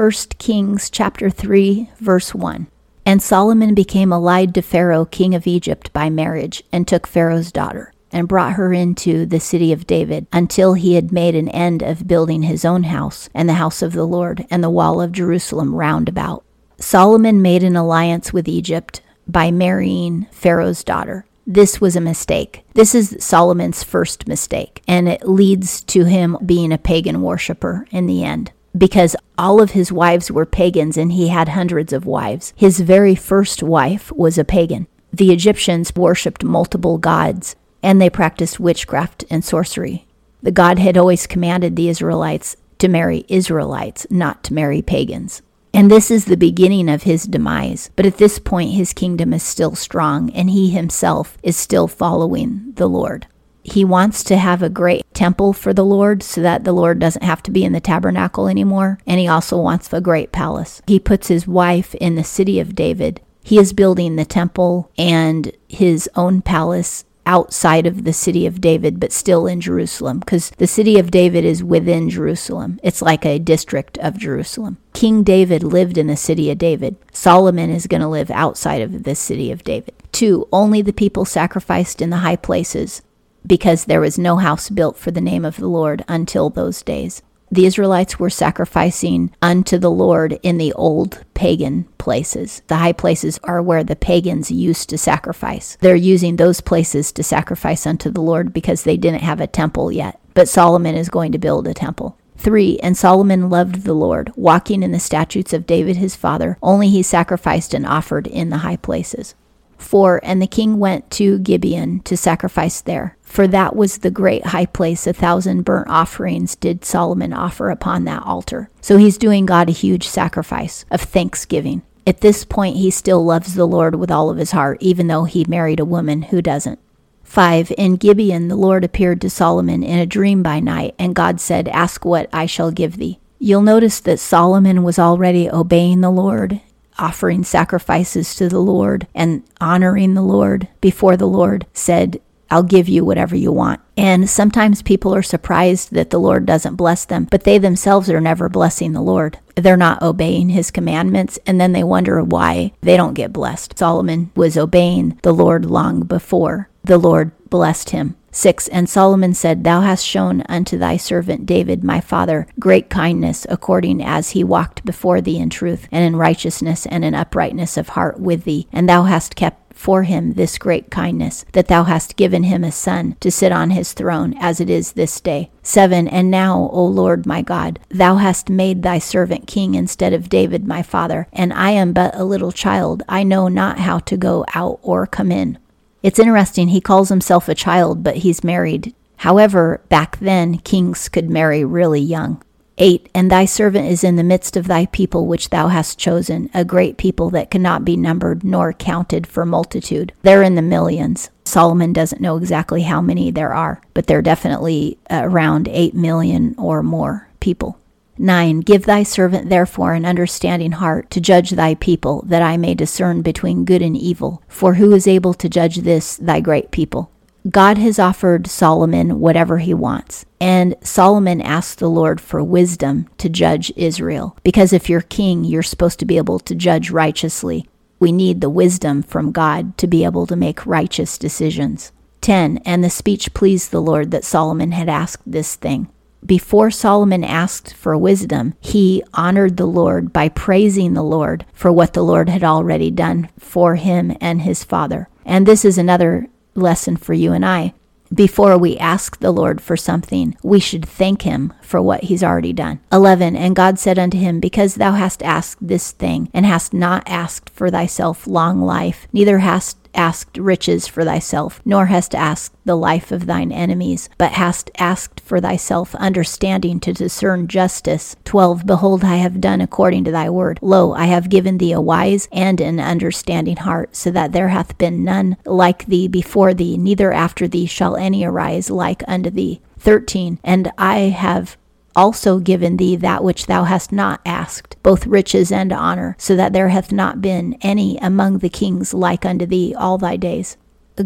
1 0.00 0.10
Kings 0.38 0.88
chapter 0.88 1.28
3 1.28 1.90
verse 1.98 2.34
1. 2.34 2.68
And 3.04 3.22
Solomon 3.22 3.74
became 3.74 4.14
allied 4.14 4.54
to 4.54 4.62
Pharaoh 4.62 5.04
king 5.04 5.34
of 5.34 5.46
Egypt 5.46 5.92
by 5.92 6.08
marriage 6.08 6.62
and 6.72 6.88
took 6.88 7.06
Pharaoh's 7.06 7.52
daughter 7.52 7.92
and 8.10 8.26
brought 8.26 8.54
her 8.54 8.72
into 8.72 9.26
the 9.26 9.38
city 9.38 9.74
of 9.74 9.86
David 9.86 10.26
until 10.32 10.72
he 10.72 10.94
had 10.94 11.12
made 11.12 11.34
an 11.34 11.50
end 11.50 11.82
of 11.82 12.08
building 12.08 12.44
his 12.44 12.64
own 12.64 12.84
house 12.84 13.28
and 13.34 13.46
the 13.46 13.60
house 13.60 13.82
of 13.82 13.92
the 13.92 14.06
Lord 14.06 14.46
and 14.48 14.64
the 14.64 14.70
wall 14.70 15.02
of 15.02 15.12
Jerusalem 15.12 15.74
round 15.74 16.08
about. 16.08 16.46
Solomon 16.78 17.42
made 17.42 17.62
an 17.62 17.76
alliance 17.76 18.32
with 18.32 18.48
Egypt 18.48 19.02
by 19.28 19.50
marrying 19.50 20.26
Pharaoh's 20.30 20.82
daughter. 20.82 21.26
This 21.46 21.78
was 21.78 21.94
a 21.94 22.00
mistake. 22.00 22.64
This 22.72 22.94
is 22.94 23.18
Solomon's 23.20 23.82
first 23.82 24.26
mistake, 24.26 24.82
and 24.88 25.10
it 25.10 25.28
leads 25.28 25.82
to 25.82 26.04
him 26.04 26.38
being 26.46 26.72
a 26.72 26.78
pagan 26.78 27.20
worshiper 27.20 27.86
in 27.90 28.06
the 28.06 28.24
end. 28.24 28.50
Because 28.76 29.16
all 29.36 29.60
of 29.60 29.72
his 29.72 29.90
wives 29.90 30.30
were 30.30 30.46
pagans 30.46 30.96
and 30.96 31.12
he 31.12 31.28
had 31.28 31.50
hundreds 31.50 31.92
of 31.92 32.06
wives. 32.06 32.52
His 32.56 32.80
very 32.80 33.14
first 33.14 33.62
wife 33.62 34.12
was 34.12 34.38
a 34.38 34.44
pagan. 34.44 34.86
The 35.12 35.32
Egyptians 35.32 35.94
worshipped 35.94 36.44
multiple 36.44 36.98
gods 36.98 37.56
and 37.82 38.00
they 38.00 38.10
practiced 38.10 38.60
witchcraft 38.60 39.24
and 39.30 39.44
sorcery. 39.44 40.06
The 40.42 40.52
God 40.52 40.78
had 40.78 40.96
always 40.96 41.26
commanded 41.26 41.76
the 41.76 41.88
Israelites 41.88 42.56
to 42.78 42.88
marry 42.88 43.24
Israelites, 43.28 44.06
not 44.10 44.42
to 44.44 44.54
marry 44.54 44.82
pagans. 44.82 45.42
And 45.72 45.90
this 45.90 46.10
is 46.10 46.24
the 46.24 46.36
beginning 46.36 46.88
of 46.88 47.04
his 47.04 47.24
demise. 47.24 47.90
But 47.94 48.06
at 48.06 48.16
this 48.16 48.38
point, 48.38 48.72
his 48.72 48.92
kingdom 48.92 49.32
is 49.32 49.42
still 49.42 49.76
strong, 49.76 50.30
and 50.30 50.50
he 50.50 50.70
himself 50.70 51.38
is 51.42 51.56
still 51.56 51.86
following 51.86 52.72
the 52.74 52.88
Lord. 52.88 53.26
He 53.62 53.84
wants 53.84 54.24
to 54.24 54.36
have 54.36 54.62
a 54.62 54.68
great 54.68 55.04
temple 55.14 55.52
for 55.52 55.72
the 55.72 55.84
Lord 55.84 56.22
so 56.22 56.40
that 56.40 56.64
the 56.64 56.72
Lord 56.72 56.98
doesn't 56.98 57.22
have 57.22 57.42
to 57.44 57.50
be 57.50 57.64
in 57.64 57.72
the 57.72 57.80
tabernacle 57.80 58.48
anymore. 58.48 58.98
And 59.06 59.20
he 59.20 59.28
also 59.28 59.60
wants 59.60 59.92
a 59.92 60.00
great 60.00 60.32
palace. 60.32 60.82
He 60.86 60.98
puts 60.98 61.28
his 61.28 61.46
wife 61.46 61.94
in 61.96 62.14
the 62.14 62.24
city 62.24 62.58
of 62.58 62.74
David. 62.74 63.20
He 63.42 63.58
is 63.58 63.72
building 63.72 64.16
the 64.16 64.24
temple 64.24 64.90
and 64.96 65.52
his 65.68 66.08
own 66.14 66.42
palace 66.42 67.04
outside 67.26 67.86
of 67.86 68.04
the 68.04 68.12
city 68.12 68.46
of 68.46 68.60
David, 68.60 68.98
but 68.98 69.12
still 69.12 69.46
in 69.46 69.60
Jerusalem, 69.60 70.18
because 70.20 70.50
the 70.50 70.66
city 70.66 70.98
of 70.98 71.10
David 71.10 71.44
is 71.44 71.62
within 71.62 72.10
Jerusalem. 72.10 72.80
It's 72.82 73.02
like 73.02 73.24
a 73.24 73.38
district 73.38 73.98
of 73.98 74.18
Jerusalem. 74.18 74.78
King 74.94 75.22
David 75.22 75.62
lived 75.62 75.96
in 75.96 76.06
the 76.06 76.16
city 76.16 76.50
of 76.50 76.58
David. 76.58 76.96
Solomon 77.12 77.70
is 77.70 77.86
going 77.86 78.00
to 78.00 78.08
live 78.08 78.30
outside 78.30 78.82
of 78.82 79.04
the 79.04 79.14
city 79.14 79.52
of 79.52 79.64
David. 79.64 79.94
Two, 80.12 80.48
only 80.52 80.82
the 80.82 80.92
people 80.92 81.24
sacrificed 81.24 82.02
in 82.02 82.10
the 82.10 82.18
high 82.18 82.36
places, 82.36 83.02
because 83.46 83.84
there 83.84 84.00
was 84.00 84.18
no 84.18 84.36
house 84.36 84.70
built 84.70 84.96
for 84.96 85.10
the 85.10 85.20
name 85.20 85.44
of 85.44 85.56
the 85.56 85.68
Lord 85.68 86.04
until 86.08 86.50
those 86.50 86.82
days 86.82 87.22
the 87.52 87.66
Israelites 87.66 88.18
were 88.18 88.30
sacrificing 88.30 89.32
unto 89.42 89.76
the 89.76 89.90
Lord 89.90 90.38
in 90.42 90.58
the 90.58 90.72
old 90.74 91.24
pagan 91.34 91.84
places. 91.98 92.62
The 92.68 92.76
high 92.76 92.92
places 92.92 93.40
are 93.42 93.60
where 93.60 93.82
the 93.82 93.96
pagans 93.96 94.52
used 94.52 94.88
to 94.90 94.98
sacrifice. 94.98 95.76
They're 95.80 95.96
using 95.96 96.36
those 96.36 96.60
places 96.60 97.10
to 97.12 97.24
sacrifice 97.24 97.86
unto 97.86 98.08
the 98.10 98.20
Lord 98.20 98.52
because 98.52 98.84
they 98.84 98.96
didn't 98.96 99.22
have 99.22 99.40
a 99.40 99.48
temple 99.48 99.90
yet. 99.90 100.20
But 100.34 100.48
Solomon 100.48 100.94
is 100.94 101.08
going 101.08 101.32
to 101.32 101.38
build 101.38 101.66
a 101.66 101.74
temple. 101.74 102.16
3. 102.36 102.78
And 102.82 102.96
Solomon 102.96 103.50
loved 103.50 103.82
the 103.82 103.94
Lord, 103.94 104.32
walking 104.36 104.82
in 104.82 104.92
the 104.92 105.00
statutes 105.00 105.52
of 105.52 105.66
David 105.66 105.96
his 105.96 106.16
father. 106.16 106.56
Only 106.62 106.88
he 106.88 107.02
sacrificed 107.02 107.74
and 107.74 107.84
offered 107.84 108.26
in 108.28 108.50
the 108.50 108.58
high 108.58 108.76
places. 108.76 109.34
4. 109.80 110.20
And 110.22 110.40
the 110.40 110.46
king 110.46 110.78
went 110.78 111.10
to 111.12 111.38
Gibeon 111.38 112.00
to 112.00 112.16
sacrifice 112.16 112.80
there. 112.80 113.16
For 113.22 113.46
that 113.48 113.76
was 113.76 113.98
the 113.98 114.10
great 114.10 114.46
high 114.46 114.66
place. 114.66 115.06
A 115.06 115.12
thousand 115.12 115.62
burnt 115.62 115.88
offerings 115.88 116.56
did 116.56 116.84
Solomon 116.84 117.32
offer 117.32 117.70
upon 117.70 118.04
that 118.04 118.22
altar. 118.24 118.70
So 118.80 118.96
he's 118.96 119.18
doing 119.18 119.46
God 119.46 119.68
a 119.68 119.72
huge 119.72 120.06
sacrifice 120.06 120.84
of 120.90 121.00
thanksgiving. 121.00 121.82
At 122.06 122.22
this 122.22 122.44
point, 122.44 122.76
he 122.76 122.90
still 122.90 123.24
loves 123.24 123.54
the 123.54 123.66
Lord 123.66 123.94
with 123.94 124.10
all 124.10 124.30
of 124.30 124.38
his 124.38 124.50
heart, 124.52 124.78
even 124.80 125.06
though 125.06 125.24
he 125.24 125.44
married 125.46 125.80
a 125.80 125.84
woman 125.84 126.22
who 126.22 126.42
doesn't. 126.42 126.78
5. 127.22 127.72
In 127.78 127.94
Gibeon, 127.94 128.48
the 128.48 128.56
Lord 128.56 128.82
appeared 128.82 129.20
to 129.20 129.30
Solomon 129.30 129.84
in 129.84 129.98
a 129.98 130.06
dream 130.06 130.42
by 130.42 130.58
night, 130.58 130.96
and 130.98 131.14
God 131.14 131.40
said, 131.40 131.68
Ask 131.68 132.04
what 132.04 132.28
I 132.32 132.46
shall 132.46 132.72
give 132.72 132.96
thee. 132.96 133.20
You'll 133.38 133.62
notice 133.62 134.00
that 134.00 134.18
Solomon 134.18 134.82
was 134.82 134.98
already 134.98 135.48
obeying 135.48 136.00
the 136.00 136.10
Lord 136.10 136.60
offering 137.00 137.42
sacrifices 137.42 138.34
to 138.36 138.48
the 138.48 138.60
Lord 138.60 139.06
and 139.14 139.42
honoring 139.60 140.14
the 140.14 140.22
Lord 140.22 140.68
before 140.80 141.16
the 141.16 141.26
Lord 141.26 141.66
said, 141.72 142.20
I'll 142.50 142.62
give 142.64 142.88
you 142.88 143.04
whatever 143.04 143.36
you 143.36 143.52
want. 143.52 143.80
And 143.96 144.28
sometimes 144.28 144.82
people 144.82 145.14
are 145.14 145.22
surprised 145.22 145.92
that 145.92 146.10
the 146.10 146.18
Lord 146.18 146.46
doesn't 146.46 146.74
bless 146.74 147.04
them, 147.04 147.28
but 147.30 147.44
they 147.44 147.58
themselves 147.58 148.10
are 148.10 148.20
never 148.20 148.48
blessing 148.48 148.92
the 148.92 149.00
Lord. 149.00 149.38
They're 149.54 149.76
not 149.76 150.02
obeying 150.02 150.48
his 150.48 150.70
commandments, 150.70 151.38
and 151.46 151.60
then 151.60 151.72
they 151.72 151.84
wonder 151.84 152.22
why 152.22 152.72
they 152.80 152.96
don't 152.96 153.14
get 153.14 153.32
blessed. 153.32 153.78
Solomon 153.78 154.32
was 154.34 154.56
obeying 154.56 155.18
the 155.22 155.32
Lord 155.32 155.64
long 155.64 156.00
before 156.00 156.68
the 156.82 156.98
Lord 156.98 157.30
blessed 157.50 157.90
him. 157.90 158.16
6. 158.30 158.68
And 158.68 158.88
Solomon 158.88 159.34
said, 159.34 159.64
Thou 159.64 159.80
hast 159.80 160.04
shown 160.04 160.42
unto 160.48 160.78
thy 160.78 160.96
servant 160.96 161.46
David 161.46 161.84
my 161.84 162.00
father 162.00 162.46
great 162.58 162.90
kindness, 162.90 163.46
according 163.48 164.02
as 164.02 164.30
he 164.30 164.44
walked 164.44 164.84
before 164.84 165.20
thee 165.20 165.38
in 165.38 165.50
truth, 165.50 165.88
and 165.90 166.04
in 166.04 166.16
righteousness, 166.16 166.86
and 166.86 167.04
in 167.04 167.14
uprightness 167.14 167.76
of 167.76 167.90
heart 167.90 168.20
with 168.20 168.44
thee. 168.44 168.68
And 168.72 168.88
thou 168.88 169.04
hast 169.04 169.36
kept 169.36 169.74
for 169.80 170.02
him 170.02 170.34
this 170.34 170.58
great 170.58 170.90
kindness, 170.90 171.44
that 171.52 171.68
thou 171.68 171.84
hast 171.84 172.16
given 172.16 172.42
him 172.42 172.62
a 172.62 172.70
son 172.70 173.16
to 173.20 173.30
sit 173.30 173.50
on 173.50 173.70
his 173.70 173.94
throne, 173.94 174.34
as 174.38 174.60
it 174.60 174.68
is 174.68 174.92
this 174.92 175.20
day. 175.20 175.50
7. 175.62 176.06
And 176.06 176.30
now, 176.30 176.68
O 176.72 176.84
Lord 176.84 177.24
my 177.24 177.40
God, 177.40 177.80
thou 177.88 178.16
hast 178.16 178.50
made 178.50 178.82
thy 178.82 178.98
servant 178.98 179.46
king 179.46 179.74
instead 179.74 180.12
of 180.12 180.28
David 180.28 180.66
my 180.66 180.82
father, 180.82 181.28
and 181.32 181.52
I 181.52 181.70
am 181.70 181.92
but 181.92 182.14
a 182.14 182.24
little 182.24 182.52
child. 182.52 183.02
I 183.08 183.22
know 183.22 183.48
not 183.48 183.78
how 183.78 184.00
to 184.00 184.16
go 184.16 184.44
out 184.54 184.78
or 184.82 185.06
come 185.06 185.32
in. 185.32 185.58
It's 186.02 186.18
interesting, 186.18 186.68
he 186.68 186.80
calls 186.80 187.08
himself 187.08 187.48
a 187.48 187.54
child, 187.54 188.02
but 188.02 188.18
he's 188.18 188.44
married. 188.44 188.94
However, 189.18 189.82
back 189.88 190.18
then, 190.18 190.58
kings 190.58 191.08
could 191.08 191.28
marry 191.28 191.64
really 191.64 192.00
young. 192.00 192.42
8. 192.78 193.10
And 193.14 193.30
thy 193.30 193.44
servant 193.44 193.86
is 193.86 194.02
in 194.02 194.16
the 194.16 194.22
midst 194.22 194.56
of 194.56 194.66
thy 194.66 194.86
people 194.86 195.26
which 195.26 195.50
thou 195.50 195.68
hast 195.68 195.98
chosen, 195.98 196.48
a 196.54 196.64
great 196.64 196.96
people 196.96 197.28
that 197.30 197.50
cannot 197.50 197.84
be 197.84 197.96
numbered 197.96 198.42
nor 198.42 198.72
counted 198.72 199.26
for 199.26 199.44
multitude. 199.44 200.14
They're 200.22 200.42
in 200.42 200.54
the 200.54 200.62
millions. 200.62 201.28
Solomon 201.44 201.92
doesn't 201.92 202.22
know 202.22 202.38
exactly 202.38 202.82
how 202.82 203.02
many 203.02 203.30
there 203.30 203.52
are, 203.52 203.82
but 203.92 204.06
they're 204.06 204.22
definitely 204.22 204.98
around 205.10 205.68
8 205.68 205.94
million 205.94 206.54
or 206.56 206.82
more 206.82 207.28
people. 207.40 207.79
9. 208.20 208.60
Give 208.60 208.84
thy 208.84 209.02
servant 209.02 209.48
therefore 209.48 209.94
an 209.94 210.04
understanding 210.04 210.72
heart 210.72 211.10
to 211.10 211.20
judge 211.20 211.50
thy 211.50 211.74
people, 211.74 212.22
that 212.26 212.42
I 212.42 212.56
may 212.56 212.74
discern 212.74 213.22
between 213.22 213.64
good 213.64 213.82
and 213.82 213.96
evil. 213.96 214.42
For 214.46 214.74
who 214.74 214.92
is 214.92 215.06
able 215.06 215.34
to 215.34 215.48
judge 215.48 215.76
this, 215.78 216.16
thy 216.16 216.40
great 216.40 216.70
people? 216.70 217.10
God 217.48 217.78
has 217.78 217.98
offered 217.98 218.46
Solomon 218.46 219.18
whatever 219.18 219.58
he 219.58 219.72
wants. 219.72 220.26
And 220.40 220.76
Solomon 220.82 221.40
asked 221.40 221.78
the 221.78 221.88
Lord 221.88 222.20
for 222.20 222.44
wisdom 222.44 223.08
to 223.16 223.30
judge 223.30 223.72
Israel. 223.76 224.36
Because 224.42 224.74
if 224.74 224.90
you're 224.90 225.00
king, 225.00 225.44
you're 225.44 225.62
supposed 225.62 225.98
to 226.00 226.06
be 226.06 226.18
able 226.18 226.38
to 226.40 226.54
judge 226.54 226.90
righteously. 226.90 227.66
We 227.98 228.12
need 228.12 228.40
the 228.40 228.50
wisdom 228.50 229.02
from 229.02 229.32
God 229.32 229.78
to 229.78 229.86
be 229.86 230.04
able 230.04 230.26
to 230.26 230.36
make 230.36 230.66
righteous 230.66 231.16
decisions. 231.16 231.92
10. 232.20 232.58
And 232.66 232.84
the 232.84 232.90
speech 232.90 233.32
pleased 233.32 233.70
the 233.70 233.80
Lord 233.80 234.10
that 234.10 234.24
Solomon 234.24 234.72
had 234.72 234.90
asked 234.90 235.22
this 235.24 235.54
thing 235.54 235.88
before 236.24 236.70
Solomon 236.70 237.24
asked 237.24 237.74
for 237.74 237.96
wisdom, 237.96 238.54
he 238.60 239.02
honored 239.14 239.56
the 239.56 239.66
Lord 239.66 240.12
by 240.12 240.28
praising 240.28 240.94
the 240.94 241.02
Lord 241.02 241.44
for 241.52 241.72
what 241.72 241.94
the 241.94 242.04
Lord 242.04 242.28
had 242.28 242.44
already 242.44 242.90
done 242.90 243.28
for 243.38 243.76
him 243.76 244.16
and 244.20 244.42
his 244.42 244.64
father. 244.64 245.08
And 245.24 245.46
this 245.46 245.64
is 245.64 245.78
another 245.78 246.28
lesson 246.54 246.96
for 246.96 247.14
you 247.14 247.32
and 247.32 247.44
I. 247.44 247.74
Before 248.12 248.58
we 248.58 248.76
ask 248.76 249.20
the 249.20 249.30
Lord 249.30 249.60
for 249.60 249.76
something, 249.76 250.36
we 250.42 250.58
should 250.58 250.84
thank 250.84 251.22
him 251.22 251.52
for 251.62 251.80
what 251.80 252.04
he's 252.04 252.24
already 252.24 252.52
done. 252.52 252.80
11. 252.90 253.36
And 253.36 253.54
God 253.54 253.78
said 253.78 254.00
unto 254.00 254.18
him, 254.18 254.40
Because 254.40 254.74
thou 254.74 254.92
hast 254.92 255.22
asked 255.22 255.64
this 255.64 255.92
thing, 255.92 256.28
and 256.34 256.44
hast 256.44 256.74
not 256.74 257.04
asked 257.06 257.50
for 257.50 257.70
thyself 257.70 258.26
long 258.26 258.62
life, 258.62 259.06
neither 259.12 259.38
hast 259.38 259.79
asked 259.94 260.38
riches 260.38 260.86
for 260.86 261.04
thyself, 261.04 261.60
nor 261.64 261.86
hast 261.86 262.14
asked 262.14 262.54
the 262.64 262.76
life 262.76 263.12
of 263.12 263.26
thine 263.26 263.52
enemies, 263.52 264.08
but 264.18 264.32
hast 264.32 264.70
asked 264.78 265.20
for 265.20 265.40
thyself 265.40 265.94
understanding 265.96 266.80
to 266.80 266.92
discern 266.92 267.48
justice. 267.48 268.16
12. 268.24 268.66
Behold, 268.66 269.04
I 269.04 269.16
have 269.16 269.40
done 269.40 269.60
according 269.60 270.04
to 270.04 270.10
thy 270.10 270.30
word. 270.30 270.58
Lo, 270.62 270.92
I 270.92 271.06
have 271.06 271.30
given 271.30 271.58
thee 271.58 271.72
a 271.72 271.80
wise 271.80 272.28
and 272.32 272.60
an 272.60 272.80
understanding 272.80 273.56
heart, 273.56 273.96
so 273.96 274.10
that 274.10 274.32
there 274.32 274.48
hath 274.48 274.78
been 274.78 275.04
none 275.04 275.36
like 275.44 275.86
thee 275.86 276.08
before 276.08 276.54
thee, 276.54 276.76
neither 276.76 277.12
after 277.12 277.48
thee 277.48 277.66
shall 277.66 277.96
any 277.96 278.24
arise 278.24 278.70
like 278.70 279.02
unto 279.08 279.30
thee. 279.30 279.60
13. 279.80 280.38
And 280.44 280.70
I 280.76 280.98
have 280.98 281.56
also 282.00 282.38
given 282.38 282.78
thee 282.78 282.96
that 282.96 283.22
which 283.22 283.44
thou 283.44 283.64
hast 283.64 283.92
not 283.92 284.22
asked, 284.24 284.74
both 284.82 285.06
riches 285.06 285.52
and 285.52 285.70
honor, 285.70 286.16
so 286.18 286.34
that 286.34 286.54
there 286.54 286.70
hath 286.70 286.90
not 286.90 287.20
been 287.20 287.58
any 287.60 287.98
among 287.98 288.38
the 288.38 288.48
kings 288.48 288.94
like 288.94 289.26
unto 289.26 289.44
thee 289.44 289.74
all 289.76 289.98
thy 289.98 290.16
days. 290.16 290.56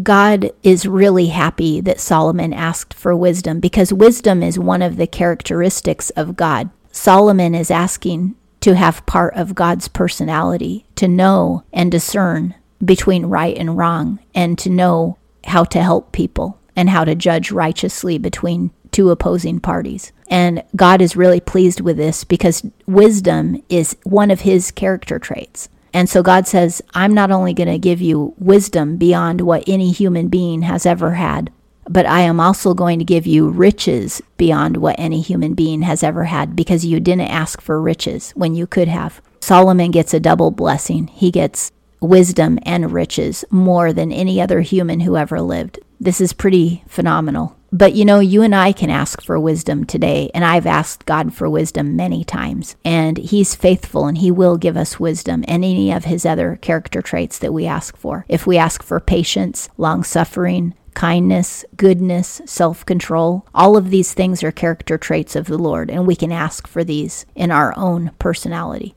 God 0.01 0.51
is 0.63 0.85
really 0.85 1.27
happy 1.27 1.81
that 1.81 1.99
Solomon 1.99 2.53
asked 2.53 2.93
for 2.93 3.13
wisdom 3.13 3.59
because 3.59 3.91
wisdom 3.91 4.41
is 4.41 4.57
one 4.57 4.81
of 4.81 4.95
the 4.95 5.05
characteristics 5.05 6.11
of 6.11 6.37
God. 6.37 6.69
Solomon 6.93 7.53
is 7.53 7.69
asking 7.69 8.35
to 8.61 8.75
have 8.75 9.05
part 9.05 9.33
of 9.35 9.53
God's 9.53 9.89
personality, 9.89 10.85
to 10.95 11.09
know 11.09 11.65
and 11.73 11.91
discern 11.91 12.55
between 12.83 13.25
right 13.25 13.57
and 13.57 13.77
wrong, 13.77 14.19
and 14.33 14.57
to 14.59 14.69
know 14.69 15.17
how 15.43 15.65
to 15.65 15.83
help 15.83 16.13
people 16.13 16.57
and 16.73 16.89
how 16.89 17.03
to 17.03 17.15
judge 17.15 17.51
righteously 17.51 18.17
between 18.17 18.71
two 18.95 19.09
opposing 19.09 19.59
parties. 19.59 20.13
And 20.29 20.63
God 20.73 21.01
is 21.01 21.17
really 21.17 21.41
pleased 21.41 21.81
with 21.81 21.97
this 21.97 22.23
because 22.23 22.65
wisdom 22.87 23.61
is 23.67 23.97
one 24.03 24.31
of 24.31 24.41
his 24.41 24.71
character 24.71 25.19
traits. 25.19 25.67
And 25.93 26.09
so 26.09 26.23
God 26.23 26.47
says, 26.47 26.81
I'm 26.93 27.13
not 27.13 27.29
only 27.29 27.53
going 27.53 27.67
to 27.67 27.77
give 27.77 28.01
you 28.01 28.33
wisdom 28.37 28.95
beyond 28.95 29.41
what 29.41 29.67
any 29.67 29.91
human 29.91 30.29
being 30.29 30.61
has 30.61 30.85
ever 30.85 31.11
had, 31.15 31.51
but 31.89 32.05
I 32.05 32.21
am 32.21 32.39
also 32.39 32.73
going 32.73 32.99
to 32.99 33.05
give 33.05 33.27
you 33.27 33.49
riches 33.49 34.21
beyond 34.37 34.77
what 34.77 34.95
any 34.97 35.19
human 35.21 35.55
being 35.55 35.81
has 35.81 36.01
ever 36.01 36.23
had 36.23 36.55
because 36.55 36.85
you 36.85 37.01
didn't 37.01 37.29
ask 37.29 37.59
for 37.59 37.81
riches 37.81 38.31
when 38.31 38.55
you 38.55 38.65
could 38.65 38.87
have. 38.87 39.21
Solomon 39.41 39.91
gets 39.91 40.13
a 40.13 40.21
double 40.21 40.51
blessing. 40.51 41.07
He 41.07 41.31
gets 41.31 41.71
wisdom 41.99 42.59
and 42.63 42.93
riches 42.93 43.43
more 43.51 43.91
than 43.91 44.11
any 44.11 44.39
other 44.39 44.61
human 44.61 45.01
who 45.01 45.17
ever 45.17 45.41
lived. 45.41 45.79
This 45.99 46.21
is 46.21 46.33
pretty 46.33 46.83
phenomenal. 46.87 47.57
But 47.75 47.93
you 47.93 48.05
know, 48.05 48.21
you 48.21 48.41
and 48.41 48.55
I 48.55 48.71
can 48.71 48.89
ask 48.89 49.21
for 49.21 49.37
wisdom 49.37 49.83
today, 49.83 50.31
and 50.33 50.45
I've 50.45 50.65
asked 50.65 51.05
God 51.05 51.33
for 51.33 51.49
wisdom 51.49 51.97
many 51.97 52.23
times, 52.23 52.77
and 52.85 53.17
He's 53.17 53.53
faithful 53.53 54.05
and 54.05 54.17
He 54.17 54.31
will 54.31 54.55
give 54.55 54.77
us 54.77 54.97
wisdom 54.97 55.43
and 55.45 55.65
any 55.65 55.91
of 55.91 56.05
His 56.05 56.25
other 56.25 56.57
character 56.61 57.01
traits 57.01 57.37
that 57.39 57.51
we 57.51 57.65
ask 57.65 57.97
for. 57.97 58.25
If 58.29 58.47
we 58.47 58.57
ask 58.57 58.81
for 58.81 59.01
patience, 59.01 59.67
long 59.77 60.05
suffering, 60.05 60.73
kindness, 60.93 61.65
goodness, 61.75 62.41
self 62.45 62.85
control. 62.85 63.45
All 63.53 63.75
of 63.75 63.89
these 63.89 64.13
things 64.13 64.41
are 64.41 64.53
character 64.53 64.97
traits 64.97 65.35
of 65.35 65.47
the 65.47 65.57
Lord, 65.57 65.91
and 65.91 66.07
we 66.07 66.15
can 66.15 66.31
ask 66.31 66.69
for 66.69 66.85
these 66.85 67.25
in 67.35 67.51
our 67.51 67.77
own 67.77 68.11
personality. 68.19 68.95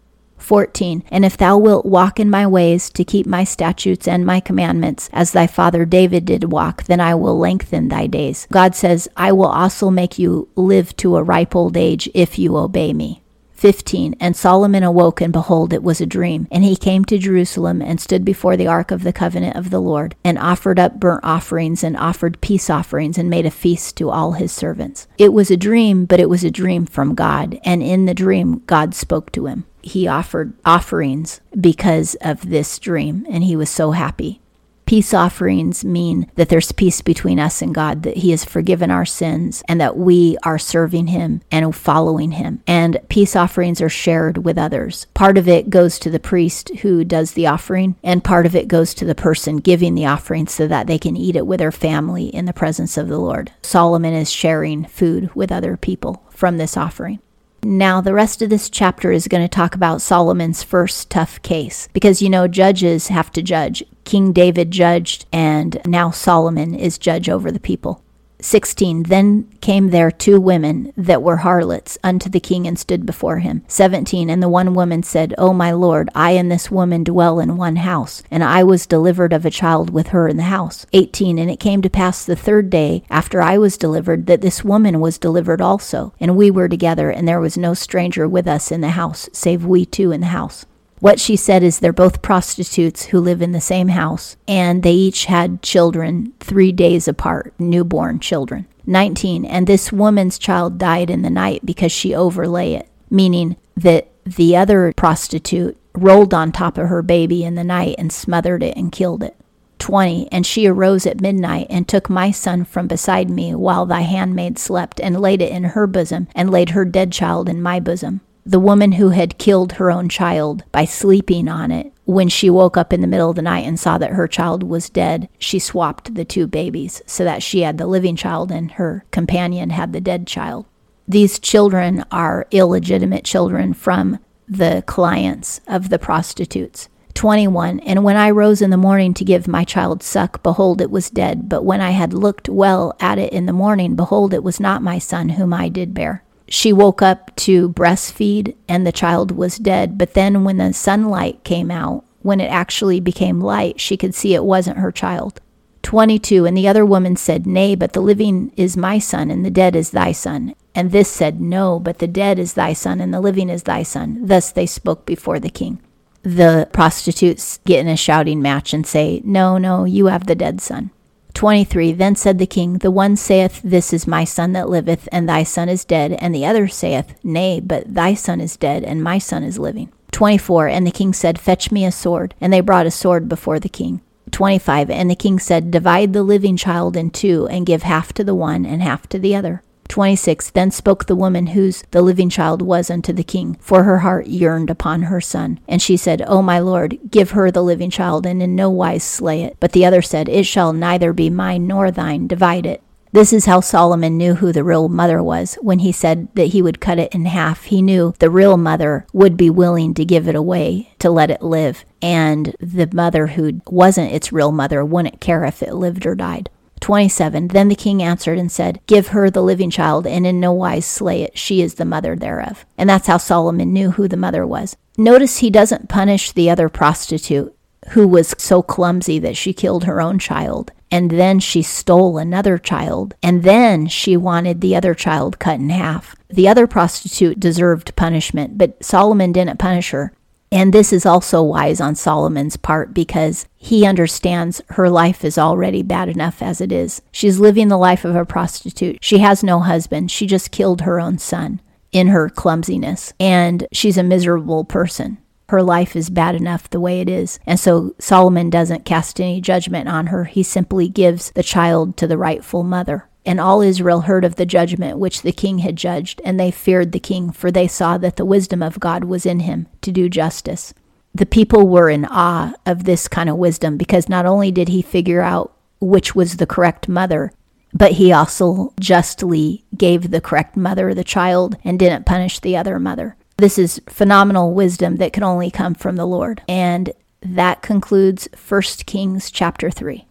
14. 0.49 1.05
And 1.11 1.27
if 1.27 1.37
thou 1.37 1.59
wilt 1.59 1.85
walk 1.85 2.19
in 2.19 2.31
my 2.31 2.47
ways 2.47 2.89
to 2.91 3.05
keep 3.05 3.27
my 3.27 3.45
statutes 3.45 4.09
and 4.09 4.25
my 4.25 4.41
commandments, 4.41 5.11
as 5.13 5.33
thy 5.33 5.47
father 5.47 5.85
David 5.85 6.25
did 6.25 6.51
walk, 6.51 6.85
then 6.85 7.01
I 7.01 7.15
will 7.17 7.39
lengthen 7.39 7.89
thy 7.89 8.07
days. 8.07 8.49
God 8.51 8.75
says, 8.75 9.09
I 9.15 9.31
will 9.31 9.45
also 9.45 9.91
make 9.91 10.19
you 10.19 10.49
live 10.57 10.97
to 10.97 11.17
a 11.17 11.23
ripe 11.23 11.55
old 11.55 11.77
age 11.77 12.09
if 12.15 12.39
you 12.39 12.57
obey 12.57 12.95
me. 12.95 13.23
15. 13.59 14.15
And 14.21 14.37
Solomon 14.37 14.85
awoke, 14.85 15.21
and 15.21 15.33
behold, 15.33 15.73
it 15.73 15.83
was 15.83 16.01
a 16.01 16.07
dream. 16.07 16.47
And 16.51 16.65
he 16.65 16.77
came 16.77 17.05
to 17.07 17.19
Jerusalem, 17.19 17.83
and 17.83 18.01
stood 18.01 18.25
before 18.25 18.57
the 18.57 18.69
ark 18.69 18.91
of 18.91 19.03
the 19.03 19.13
covenant 19.13 19.57
of 19.57 19.71
the 19.71 19.81
Lord, 19.81 20.15
and 20.25 20.39
offered 20.39 20.79
up 20.79 21.01
burnt 21.01 21.25
offerings, 21.25 21.83
and 21.83 21.97
offered 21.97 22.41
peace 22.41 22.71
offerings, 22.71 23.19
and 23.19 23.29
made 23.29 23.47
a 23.47 23.51
feast 23.51 23.97
to 23.97 24.11
all 24.11 24.33
his 24.33 24.53
servants. 24.53 25.09
It 25.19 25.33
was 25.33 25.51
a 25.51 25.57
dream, 25.57 26.07
but 26.07 26.21
it 26.21 26.31
was 26.31 26.45
a 26.45 26.53
dream 26.53 26.87
from 26.87 27.17
God. 27.17 27.61
And 27.65 27.83
in 27.83 28.07
the 28.07 28.15
dream, 28.15 28.63
God 28.67 28.95
spoke 28.95 29.33
to 29.33 29.47
him. 29.47 29.67
He 29.89 30.07
offered 30.07 30.53
offerings 30.65 31.41
because 31.59 32.15
of 32.21 32.49
this 32.49 32.79
dream, 32.79 33.27
and 33.29 33.45
he 33.45 33.57
was 33.57 33.71
so 33.71 33.93
happy. 33.93 34.41
Peace 34.89 35.13
offerings 35.13 35.85
mean 35.85 36.31
that 36.37 36.49
there's 36.49 36.73
peace 36.73 37.03
between 37.03 37.39
us 37.39 37.61
and 37.61 37.75
God, 37.75 38.05
that 38.05 38.17
He 38.17 38.31
has 38.31 38.43
forgiven 38.43 38.91
our 38.91 39.05
sins, 39.05 39.63
and 39.69 39.79
that 39.79 39.99
we 39.99 40.39
are 40.45 40.59
serving 40.59 41.09
Him 41.09 41.43
and 41.51 41.77
following 41.77 42.31
Him. 42.31 42.63
And 42.67 42.99
peace 43.11 43.37
offerings 43.37 43.83
are 43.83 43.91
shared 43.91 44.47
with 44.47 44.57
others. 44.57 45.07
Part 45.13 45.37
of 45.37 45.47
it 45.47 45.69
goes 45.69 45.99
to 45.99 46.09
the 46.09 46.19
priest 46.19 46.71
who 46.77 47.05
does 47.05 47.33
the 47.33 47.47
offering, 47.47 47.97
and 48.03 48.25
part 48.25 48.47
of 48.47 48.57
it 48.57 48.67
goes 48.67 48.95
to 48.95 49.05
the 49.05 49.15
person 49.15 49.59
giving 49.59 49.95
the 49.95 50.07
offering 50.07 50.47
so 50.47 50.67
that 50.69 50.87
they 50.87 50.99
can 50.99 51.19
eat 51.19 51.37
it 51.37 51.47
with 51.47 51.59
their 51.59 51.71
family 51.71 52.29
in 52.29 52.47
the 52.47 52.55
presence 52.55 52.97
of 52.97 53.09
the 53.09 53.19
Lord. 53.19 53.53
Solomon 53.61 54.15
is 54.15 54.33
sharing 54.33 54.87
food 54.87 55.35
with 55.35 55.53
other 55.53 55.77
people 55.77 56.25
from 56.31 56.57
this 56.57 56.79
offering. 56.79 57.19
Now, 57.63 58.01
the 58.01 58.15
rest 58.15 58.41
of 58.41 58.51
this 58.51 58.71
chapter 58.71 59.11
is 59.11 59.29
going 59.29 59.43
to 59.43 59.49
talk 59.49 59.75
about 59.75 60.01
Solomon's 60.01 60.63
first 60.63 61.11
tough 61.11 61.43
case 61.43 61.89
because 61.93 62.23
you 62.23 62.31
know, 62.31 62.47
judges 62.47 63.09
have 63.09 63.33
to 63.33 63.43
judge. 63.43 63.83
King 64.05 64.33
David 64.33 64.71
judged, 64.71 65.27
and 65.33 65.81
now 65.85 66.11
Solomon 66.11 66.75
is 66.75 66.99
judge 66.99 67.29
over 67.29 67.51
the 67.51 67.61
people. 67.61 68.03
16 68.41 69.05
Then 69.05 69.49
came 69.61 69.89
there 69.89 70.11
two 70.11 70.41
women 70.41 70.93
that 70.97 71.23
were 71.23 71.39
harlots 71.39 71.99
unto 72.05 72.31
the 72.31 72.41
king 72.41 72.67
and 72.67 72.79
stood 72.79 73.05
before 73.05 73.39
him. 73.39 73.63
17 73.69 74.31
And 74.31 74.43
the 74.43 74.49
one 74.49 74.75
woman 74.75 75.03
said, 75.03 75.35
O 75.39 75.53
my 75.53 75.73
lord, 75.73 76.09
I 76.15 76.33
and 76.33 76.51
this 76.51 76.71
woman 76.71 77.05
dwell 77.05 77.41
in 77.41 77.57
one 77.57 77.77
house, 77.77 78.23
and 78.31 78.45
I 78.45 78.63
was 78.63 78.87
delivered 78.87 79.33
of 79.33 79.45
a 79.45 79.51
child 79.51 79.91
with 79.91 80.09
her 80.09 80.29
in 80.29 80.37
the 80.37 80.45
house. 80.45 80.87
18 80.93 81.39
And 81.39 81.51
it 81.51 81.61
came 81.61 81.83
to 81.83 81.91
pass 81.91 82.25
the 82.25 82.37
third 82.37 82.71
day 82.71 83.03
after 83.11 83.43
I 83.43 83.59
was 83.59 83.77
delivered 83.77 84.27
that 84.27 84.41
this 84.41 84.63
woman 84.65 85.01
was 85.01 85.19
delivered 85.19 85.61
also, 85.61 86.15
and 86.21 86.37
we 86.37 86.51
were 86.51 86.69
together, 86.69 87.11
and 87.11 87.27
there 87.27 87.41
was 87.41 87.57
no 87.57 87.75
stranger 87.75 88.29
with 88.29 88.47
us 88.47 88.71
in 88.71 88.81
the 88.81 88.91
house, 88.91 89.29
save 89.33 89.65
we 89.65 89.85
two 89.85 90.13
in 90.13 90.21
the 90.21 90.29
house. 90.29 90.65
What 91.01 91.21
she 91.21 91.37
said 91.37 91.63
is 91.63 91.79
they're 91.79 91.93
both 91.93 92.23
prostitutes 92.23 93.07
who 93.07 93.21
live 93.21 93.41
in 93.41 93.53
the 93.53 93.61
same 93.61 93.89
house, 93.89 94.37
and 94.49 94.83
they 94.83 94.93
each 94.93 95.27
had 95.27 95.63
children 95.63 96.33
three 96.41 96.73
days 96.73 97.07
apart, 97.07 97.55
newborn 97.59 98.19
children. 98.19 98.67
19. 98.87 99.45
And 99.45 99.67
this 99.67 99.93
woman's 99.93 100.39
child 100.39 100.79
died 100.79 101.11
in 101.11 101.23
the 101.23 101.31
night 101.31 101.65
because 101.65 101.93
she 101.93 102.15
overlay 102.15 102.73
it, 102.73 102.89
meaning 103.11 103.57
that 103.77 104.09
the 104.25 104.57
other 104.57 104.93
prostitute 104.97 105.77
rolled 105.95 106.35
on 106.35 106.51
top 106.51 106.79
of 106.79 106.89
her 106.89 107.03
baby 107.03 107.45
in 107.45 107.55
the 107.55 107.65
night 107.65 107.95
and 107.99 108.13
smothered 108.13 108.63
it 108.63 108.77
and 108.77 108.91
killed 108.91 109.23
it. 109.23 109.37
20. 109.79 110.29
And 110.33 110.45
she 110.45 110.67
arose 110.67 111.07
at 111.07 111.21
midnight 111.21 111.69
and 111.71 111.87
took 111.87 112.11
my 112.11 112.33
son 112.33 112.65
from 112.65 112.89
beside 112.89 113.31
me 113.31 113.55
while 113.55 113.87
thy 113.87 114.01
handmaid 114.01 114.59
slept, 114.59 115.01
and 115.01 115.21
laid 115.21 115.43
it 115.43 115.53
in 115.53 115.63
her 115.65 115.87
bosom, 115.87 116.27
and 116.35 116.51
laid 116.51 116.71
her 116.71 116.85
dead 116.85 117.13
child 117.13 117.49
in 117.49 117.63
my 117.63 117.79
bosom 117.79 118.21
the 118.49 118.59
woman 118.59 118.93
who 118.93 119.11
had 119.11 119.37
killed 119.37 119.73
her 119.73 119.91
own 119.91 120.09
child 120.09 120.65
by 120.73 120.87
sleeping 120.87 121.49
on 121.49 121.71
it, 121.71 121.93
when 122.07 122.31
she 122.31 122.49
woke 122.49 122.79
up 122.79 122.95
in 122.95 123.03
the 123.03 123.07
middle 123.07 123.29
of 123.29 123.37
the 123.37 123.43
night 123.43 123.67
and 123.67 123.79
saw 123.79 123.99
that 123.99 124.13
her 124.13 124.27
child 124.27 124.63
was 124.63 124.89
dead, 124.89 125.29
she 125.39 125.59
swapped 125.59 126.15
the 126.15 126.25
two 126.25 126.47
babies 126.47 127.03
so 127.05 127.25
that 127.25 127.43
she 127.43 127.61
had 127.61 127.77
the 127.77 127.87
living 127.87 128.17
child 128.17 128.51
and 128.51 128.73
her 128.73 129.05
companion 129.11 129.69
had 129.69 129.93
the 129.93 130.01
dead 130.01 130.27
child. 130.27 130.65
These 131.07 131.39
children 131.39 132.07
are 132.11 132.47
illegitimate 132.51 133.27
children 133.27 133.75
from 133.75 134.19
the 134.49 134.83
clients 134.87 135.61
of 135.67 135.91
the 135.91 135.99
prostitutes. 135.99 136.89
21 137.13 137.81
And 137.81 138.03
when 138.03 138.17
I 138.17 138.31
rose 138.31 138.63
in 138.63 138.71
the 138.71 138.79
morning 138.79 139.13
to 139.15 139.25
give 139.27 139.47
my 139.47 139.65
child 139.65 140.03
suck, 140.03 140.43
behold, 140.43 140.81
it 140.81 140.91
was 140.91 141.11
dead. 141.11 141.51
But 141.51 141.65
when 141.67 141.83
I 141.83 141.91
had 141.91 142.15
looked 142.15 142.49
well 142.49 142.97
at 142.99 143.19
it 143.19 143.31
in 143.31 143.45
the 143.45 143.53
morning, 143.53 143.95
behold, 143.95 144.33
it 144.33 144.43
was 144.43 144.59
not 144.59 144.81
my 144.81 144.99
son 144.99 145.31
whom 145.31 145.53
I 145.53 145.69
did 145.69 145.93
bear 145.93 146.25
she 146.49 146.73
woke 146.73 147.03
up 147.03 147.35
to 147.37 147.69
breastfeed 147.71 148.55
and 148.69 148.87
the 148.87 148.93
child 148.93 149.33
was 149.33 149.59
dead. 149.59 149.99
But 149.99 150.15
then 150.15 150.45
when 150.45 150.57
the 150.57 150.73
sunlight 150.73 151.45
came 151.45 151.71
out, 151.71 152.05
when 152.23 152.41
it 152.41 152.49
actually 152.49 153.01
became 153.01 153.41
light, 153.41 153.81
she 153.81 153.97
could 153.97 154.15
see 154.15 154.35
it 154.35 154.45
wasn't 154.45 154.79
her 154.79 154.93
child. 154.93 155.41
22. 155.83 156.45
And 156.45 156.57
the 156.57 156.69
other 156.69 156.85
woman 156.85 157.17
said, 157.17 157.47
Nay, 157.47 157.75
but 157.75 157.93
the 157.93 158.01
living 158.01 158.53
is 158.57 158.77
my 158.77 158.99
son, 158.99 159.31
and 159.31 159.45
the 159.45 159.51
dead 159.51 159.77
is 159.77 159.91
thy 159.91 160.13
son. 160.13 160.55
And 160.75 160.91
this 160.91 161.11
said, 161.11 161.41
No, 161.41 161.79
but 161.79 161.99
the 161.99 162.07
dead 162.07 162.39
is 162.39 162.55
thy 162.55 162.73
son, 162.73 163.01
and 163.01 163.15
the 163.15 163.21
living 163.21 163.49
is 163.49 163.63
thy 163.63 163.83
son. 163.83 164.27
Thus 164.27 164.51
they 164.51 164.67
spoke 164.67 165.07
before 165.07 165.39
the 165.39 165.51
king. 165.51 165.81
The 166.23 166.69
prostitutes 166.73 167.59
get 167.65 167.81
in 167.81 167.89
a 167.89 167.97
shouting 167.97 168.43
match 168.43 168.75
and 168.75 168.87
say, 168.87 169.23
No, 169.25 169.57
no, 169.57 169.85
you 169.85 170.07
have 170.07 170.27
the 170.27 170.35
dead 170.35 170.61
son. 170.61 170.91
23 171.39 171.93
Then 171.93 172.17
said 172.17 172.41
the 172.41 172.49
king, 172.49 172.79
The 172.79 172.91
one 172.91 173.15
saith, 173.15 173.61
This 173.63 173.93
is 173.93 174.09
my 174.09 174.25
son 174.25 174.55
that 174.55 174.69
liveth, 174.69 175.09
and 175.13 175.29
thy 175.29 175.45
son 175.45 175.69
is 175.69 175.85
dead. 175.85 176.15
And 176.15 176.35
the 176.35 176.45
other 176.45 176.67
saith, 176.67 177.15
Nay, 177.23 177.61
but 177.61 177.95
thy 177.95 178.15
son 178.15 178.41
is 178.41 178.57
dead, 178.57 178.83
and 178.83 179.05
my 179.05 179.19
son 179.19 179.45
is 179.45 179.57
living. 179.57 179.93
24 180.11 180.67
And 180.67 180.85
the 180.85 180.91
king 180.91 181.13
said, 181.13 181.39
Fetch 181.39 181.71
me 181.71 181.85
a 181.85 181.93
sword. 181.93 182.35
And 182.41 182.53
they 182.53 182.61
brought 182.61 182.87
a 182.87 182.91
sword 182.91 183.29
before 183.29 183.61
the 183.61 183.69
king. 183.69 184.01
25 184.33 184.91
And 184.91 185.09
the 185.09 185.15
king 185.15 185.39
said, 185.39 185.71
Divide 185.71 186.13
the 186.13 186.25
living 186.25 186.57
child 186.57 186.97
in 186.97 187.09
two, 187.11 187.47
and 187.47 187.65
give 187.65 187.85
half 187.85 188.13
to 188.15 188.25
the 188.25 188.35
one 188.35 188.67
and 188.67 188.83
half 188.83 189.09
to 189.11 189.19
the 189.21 189.37
other. 189.37 189.63
26 189.89 190.51
Then 190.51 190.71
spoke 190.71 191.07
the 191.07 191.17
woman 191.17 191.49
whose 191.49 191.83
the 191.91 192.03
living 192.03 192.29
child 192.29 192.63
was 192.63 192.91
unto 192.91 193.13
the 193.13 193.25
king, 193.25 193.57
for 193.61 193.85
her 193.85 193.99
heart 193.99 194.27
yearned 194.27 194.71
upon 194.71 195.03
her 195.03 195.21
son. 195.21 195.61
And 195.67 195.83
she 195.83 195.97
said, 195.97 196.23
O 196.27 196.43
my 196.43 196.59
lord, 196.59 196.99
give 197.11 197.33
her 197.33 197.51
the 197.51 197.63
living 197.63 197.91
child, 197.91 198.27
and 198.27 198.43
in 198.43 198.55
no 198.55 198.71
wise 198.71 199.05
slay 199.05 199.43
it. 199.43 199.57
But 199.61 199.73
the 199.73 199.85
other 199.85 200.03
said, 200.03 200.29
It 200.29 200.45
shall 200.45 200.73
neither 200.73 201.13
be 201.13 201.31
mine 201.31 201.67
nor 201.67 201.91
thine, 201.91 202.27
divide 202.27 202.67
it. 202.67 202.83
This 203.11 203.33
is 203.33 203.47
how 203.47 203.61
Solomon 203.61 204.19
knew 204.19 204.35
who 204.35 204.53
the 204.53 204.63
real 204.63 204.89
mother 204.89 205.23
was. 205.23 205.55
When 205.63 205.79
he 205.79 205.93
said 205.93 206.29
that 206.35 206.49
he 206.49 206.61
would 206.61 206.81
cut 206.81 206.99
it 206.99 207.15
in 207.15 207.25
half, 207.25 207.65
he 207.65 207.81
knew 207.81 208.15
the 208.19 208.29
real 208.29 208.59
mother 208.59 209.07
would 209.15 209.37
be 209.37 209.49
willing 209.49 209.95
to 209.95 210.05
give 210.05 210.29
it 210.29 210.35
away 210.35 210.93
to 210.99 211.09
let 211.09 211.31
it 211.31 211.41
live, 211.41 211.85
and 212.03 212.55
the 212.61 212.89
mother 212.93 213.29
who 213.29 213.63
wasn't 213.67 214.13
its 214.13 214.31
real 214.31 214.53
mother 214.53 214.85
wouldn't 214.85 215.21
care 215.21 215.45
if 215.45 215.63
it 215.63 215.75
lived 215.75 216.05
or 216.05 216.15
died. 216.15 216.51
27. 216.89 217.49
Then 217.49 217.69
the 217.69 217.75
king 217.75 218.03
answered 218.03 218.39
and 218.39 218.51
said, 218.51 218.81
Give 218.87 219.09
her 219.09 219.29
the 219.29 219.43
living 219.43 219.69
child, 219.69 220.07
and 220.07 220.27
in 220.27 220.41
no 220.41 220.55
wise 220.55 220.87
slay 220.87 221.21
it. 221.21 221.37
She 221.37 221.61
is 221.61 221.75
the 221.75 221.85
mother 221.85 222.17
thereof. 222.17 222.65
And 222.79 222.89
that's 222.89 223.09
how 223.09 223.19
Solomon 223.19 223.75
knew 223.75 223.91
who 223.91 224.09
the 224.09 224.17
mother 224.17 224.47
was. 224.47 224.75
Notice 224.97 225.37
he 225.37 225.51
doesn't 225.51 225.91
punish 225.91 226.33
the 226.33 226.49
other 226.49 226.71
prostitute 226.71 227.55
who 227.91 228.09
was 228.09 228.35
so 228.39 228.63
clumsy 228.63 229.19
that 229.19 229.37
she 229.37 229.53
killed 229.53 229.85
her 229.85 230.01
own 230.01 230.19
child 230.19 230.73
and 230.91 231.11
then 231.11 231.39
she 231.39 231.61
stole 231.61 232.17
another 232.17 232.57
child, 232.57 233.15
and 233.23 233.43
then 233.43 233.87
she 233.87 234.17
wanted 234.17 234.61
the 234.61 234.75
other 234.75 234.95
child 234.95 235.39
cut 235.39 235.61
in 235.61 235.69
half. 235.69 236.17
The 236.29 236.49
other 236.49 236.67
prostitute 236.67 237.39
deserved 237.39 237.95
punishment, 237.97 238.57
but 238.57 238.83
Solomon 238.83 239.33
didn't 239.33 239.59
punish 239.59 239.91
her. 239.91 240.13
And 240.51 240.73
this 240.73 240.93
is 240.93 241.05
also 241.05 241.43
wise 241.43 241.81
on 241.81 241.95
Solomon's 241.95 242.57
part 242.57 242.95
because 242.95 243.47
he 243.57 243.85
understands 243.85 244.63
her 244.71 244.89
life 244.89 245.25
is 245.25 245.37
already 245.37 245.83
bad 245.83 246.09
enough 246.09 246.41
as 246.41 246.61
it 246.61 246.73
is. 246.73 247.03
She's 247.13 247.39
living 247.39 247.69
the 247.69 247.77
life 247.77 248.05
of 248.05 248.17
a 248.17 248.25
prostitute. 248.25 248.99
She 249.03 249.19
has 249.19 249.45
no 249.45 249.61
husband. 249.61 250.11
She 250.11 250.27
just 250.27 250.51
killed 250.51 250.83
her 250.83 250.99
own 250.99 251.19
son 251.19 251.61
in 251.93 252.09
her 252.09 252.29
clumsiness, 252.29 253.13
and 253.19 253.67
she's 253.73 253.97
a 253.97 254.03
miserable 254.03 254.65
person. 254.65 255.19
Her 255.49 255.63
life 255.63 255.97
is 255.97 256.11
bad 256.11 256.35
enough 256.35 256.69
the 256.69 256.81
way 256.81 257.01
it 257.01 257.09
is. 257.09 257.41
And 257.47 257.59
so 257.59 257.95
Solomon 257.99 258.51
doesn't 258.51 258.85
cast 258.85 259.19
any 259.19 259.41
judgment 259.41 259.89
on 259.89 260.09
her. 260.09 260.25
He 260.25 260.43
simply 260.43 260.89
gives 260.89 261.31
the 261.31 261.43
child 261.43 261.97
to 261.97 262.07
the 262.07 262.19
rightful 262.19 262.63
mother. 262.63 263.08
And 263.29 263.39
all 263.39 263.61
Israel 263.61 264.01
heard 264.01 264.25
of 264.25 264.37
the 264.37 264.47
judgment 264.47 264.99
which 264.99 265.21
the 265.21 265.33
king 265.33 265.59
had 265.59 265.77
judged, 265.77 266.23
and 266.25 266.41
they 266.41 266.51
feared 266.51 266.93
the 266.93 266.99
king, 266.99 267.31
for 267.31 267.51
they 267.51 267.69
saw 267.69 267.99
that 267.99 268.17
the 268.17 268.25
wisdom 268.25 268.63
of 268.63 268.81
God 268.81 269.05
was 269.05 269.27
in 269.27 269.41
him 269.41 269.67
to 269.83 269.93
do 269.93 270.09
justice. 270.09 270.73
The 271.15 271.27
people 271.27 271.69
were 271.69 271.91
in 271.91 272.07
awe 272.07 272.55
of 272.65 272.85
this 272.85 273.07
kind 273.07 273.29
of 273.29 273.37
wisdom 273.37 273.77
because 273.77 274.09
not 274.09 274.25
only 274.25 274.51
did 274.51 274.69
he 274.69 274.81
figure 274.81 275.21
out 275.21 275.53
which 275.79 276.15
was 276.15 276.39
the 276.39 276.47
correct 276.47 276.89
mother, 276.89 277.31
but 277.75 277.93
he 277.93 278.15
also 278.15 278.73
justly 278.81 279.63
gave 279.77 280.11
the 280.11 280.23
correct 280.23 280.57
mother 280.57 280.95
the 280.95 281.05
child 281.05 281.59
and 281.63 281.79
didn't 281.79 282.07
punish 282.07 282.41
the 282.41 282.57
other 282.57 282.79
mother. 282.79 283.15
This 283.37 283.59
is 283.59 283.79
phenomenal 283.91 284.55
wisdom 284.55 284.97
that 284.97 285.13
can 285.13 285.23
only 285.23 285.51
come 285.51 285.75
from 285.75 285.97
the 285.97 286.07
Lord. 286.07 286.41
And 286.49 286.95
that 287.21 287.61
concludes 287.61 288.27
1 288.49 288.63
Kings 288.87 289.31
chapter 289.31 289.71
3. 289.71 290.08